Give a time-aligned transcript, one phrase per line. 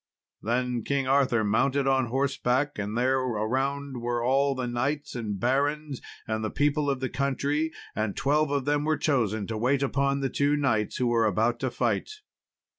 [0.41, 6.01] Then King Arthur mounted on horseback, and there around were all the knights, and barons,
[6.27, 10.29] and people of the country; and twelve of them were chosen to wait upon the
[10.29, 12.09] two knights who were about to fight.